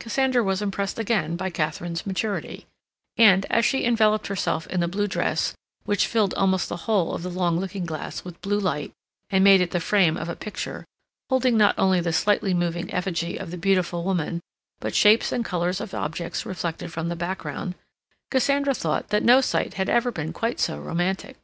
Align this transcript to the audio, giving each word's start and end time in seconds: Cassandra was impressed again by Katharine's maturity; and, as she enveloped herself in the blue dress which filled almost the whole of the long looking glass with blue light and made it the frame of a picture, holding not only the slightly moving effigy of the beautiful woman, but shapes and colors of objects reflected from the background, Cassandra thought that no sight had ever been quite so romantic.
Cassandra 0.00 0.42
was 0.42 0.62
impressed 0.62 0.98
again 0.98 1.36
by 1.36 1.50
Katharine's 1.50 2.06
maturity; 2.06 2.64
and, 3.18 3.44
as 3.50 3.66
she 3.66 3.84
enveloped 3.84 4.28
herself 4.28 4.66
in 4.68 4.80
the 4.80 4.88
blue 4.88 5.06
dress 5.06 5.52
which 5.84 6.06
filled 6.06 6.32
almost 6.32 6.70
the 6.70 6.88
whole 6.88 7.12
of 7.12 7.22
the 7.22 7.28
long 7.28 7.60
looking 7.60 7.84
glass 7.84 8.24
with 8.24 8.40
blue 8.40 8.58
light 8.58 8.90
and 9.28 9.44
made 9.44 9.60
it 9.60 9.72
the 9.72 9.78
frame 9.80 10.16
of 10.16 10.30
a 10.30 10.34
picture, 10.34 10.86
holding 11.28 11.58
not 11.58 11.74
only 11.78 12.00
the 12.00 12.14
slightly 12.14 12.54
moving 12.54 12.90
effigy 12.90 13.36
of 13.36 13.50
the 13.50 13.58
beautiful 13.58 14.02
woman, 14.02 14.40
but 14.80 14.94
shapes 14.94 15.30
and 15.30 15.44
colors 15.44 15.78
of 15.78 15.92
objects 15.92 16.46
reflected 16.46 16.90
from 16.90 17.10
the 17.10 17.14
background, 17.14 17.74
Cassandra 18.30 18.72
thought 18.72 19.10
that 19.10 19.22
no 19.22 19.42
sight 19.42 19.74
had 19.74 19.90
ever 19.90 20.10
been 20.10 20.32
quite 20.32 20.58
so 20.58 20.78
romantic. 20.78 21.36